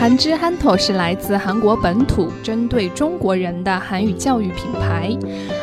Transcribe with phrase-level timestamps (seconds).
[0.00, 5.14] 韩之韩托是来自韩国本土，针对中国人的韩语教育品牌。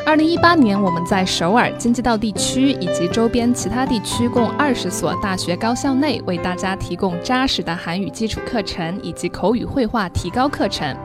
[0.06, 10.96] 二零一八年，我们在首尔、京畿道地区以及周边其他地区共二十所大学高校内，为大家提供扎实的韩语基础课程以及口语绘画提高课程。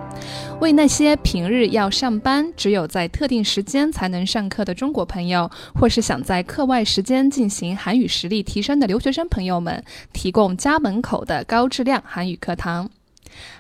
[0.61, 12.91] 为那些平日要上班，只有在特定时间才能上课的中国朋友，或是想在课外时间进行韩语实力提升的留学生朋友们，提供家门口的高质量韩语课堂。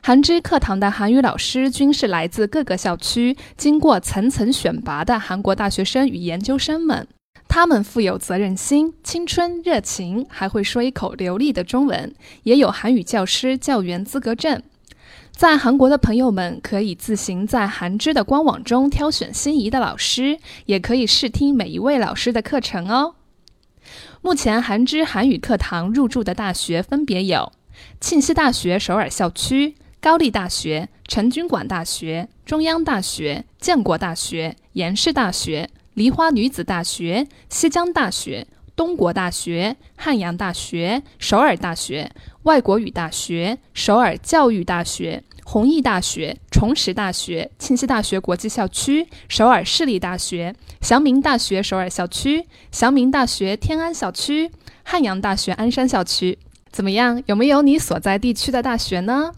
[0.02, 7.06] 韩之课堂的韩语老师均是来自各个校区、经过层层选拔的韩国大学生与研究生们。
[7.48, 12.14] 他们富有责任心、青春热情，还会说一口流利的中文，
[12.44, 14.62] 也有韩语教师教员资格证。
[15.30, 23.14] 在韩国的朋友们可以自行在韩知的官网中挑选心仪的老师，也可以试听每一位老师的课程哦。
[24.20, 27.52] 目前韩知韩语课堂入驻的大学分别有。
[28.00, 42.10] 庆熙大学首尔校区、高丽大学、成均馆大学、中央大学、建国大学、延世大学、梨花女子大学、西江大学、东国大学、汉阳大学、首尔大学、
[42.42, 54.50] 外国语大学、首尔教育大学、弘毅大学、崇实大学、庆熙大学国际校区、首尔市立大学、祥明大学首尔校区、祥明大学天安校区、
[54.82, 56.38] 汉阳大学鞍山校区。
[56.72, 57.22] 怎么样？
[57.26, 59.32] 有没有你所在地区的大学呢？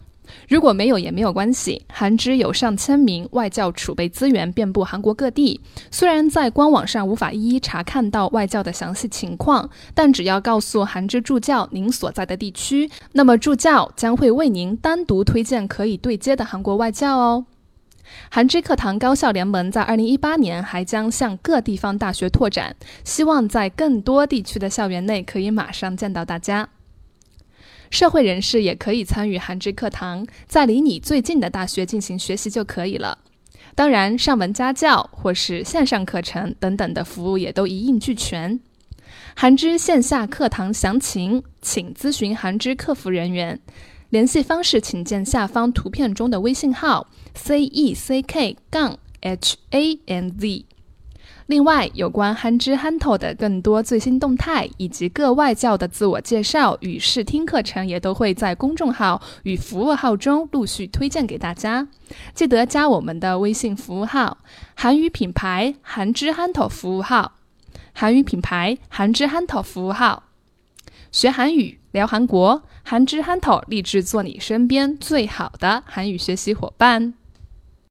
[0.47, 1.85] 如果没有也没有关系。
[1.87, 17.45] 韩知有上千名外教储备资源遍布韩国各地，虽然在官网上无法一一查看到外教的详细情况，但只要告诉韩知助教您所在的地区，那么助教将会为您单独推荐可以对接的韩国外教哦。
[18.31, 26.69] 韩知课堂高校联盟在二零一八年还将向各地方大学拓展，希望在更多地区的校园内可以马上见到大家。
[27.89, 33.17] 社会人士也可以参与韩知课堂，在离你最近的大学进行学习就可以了。
[33.73, 38.59] 当然，上门家教或是线上课程等等的服务也都一应俱全。
[39.35, 43.59] 韩知线下课堂详情，请咨询韩知客服人员。
[44.09, 50.65] 联系方式请见下方图片中的微信号：c e c k 杠 h a n z。
[51.47, 61.87] 另外，有关憨之憨头的更多最新动态，以及各外教的自我介绍与试听课程，也都会在公众号与服务号中陆续推荐给大家。
[62.33, 64.37] 记得加我们的微信服务号
[64.75, 67.33] “韩语品牌韩之憨头服务号”，
[67.93, 70.23] 韩语品牌韩之憨头服务号。
[71.11, 77.13] 学韩语，聊韩国，韩之憨头立志做你身边最好的韩语学习伙伴。